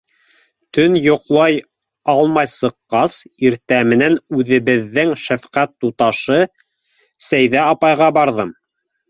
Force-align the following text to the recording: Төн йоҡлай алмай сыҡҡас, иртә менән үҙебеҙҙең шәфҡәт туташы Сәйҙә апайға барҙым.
Төн 0.77 0.93
йоҡлай 1.01 1.57
алмай 2.13 2.49
сыҡҡас, 2.53 3.17
иртә 3.49 3.79
менән 3.91 4.17
үҙебеҙҙең 4.39 5.13
шәфҡәт 5.27 5.77
туташы 5.85 6.41
Сәйҙә 7.29 7.63
апайға 7.69 8.11
барҙым. 8.19 8.53